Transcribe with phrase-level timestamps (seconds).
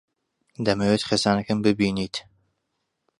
[0.65, 2.15] دەمەوێت خێزانەکەم ببینیت.